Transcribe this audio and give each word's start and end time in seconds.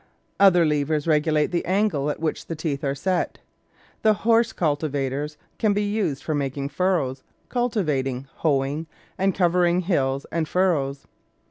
Other 0.39 0.65
levers 0.65 1.05
regulate 1.05 1.51
the 1.51 1.63
angle 1.63 2.09
at 2.09 2.19
which 2.19 2.47
the 2.47 2.55
teeth 2.55 2.83
are 2.83 2.95
set. 2.95 3.37
These 4.01 4.15
horse 4.15 4.51
cultivators 4.51 5.37
can 5.59 5.73
be 5.73 5.83
used 5.83 6.23
for 6.23 6.33
making 6.33 6.69
furrows, 6.69 7.21
cul 7.49 7.69
tivating, 7.69 8.25
hoeing, 8.37 8.87
and 9.19 9.35
covering 9.35 9.81
hills 9.81 10.25
and 10.31 10.47
furrows. 10.49 11.05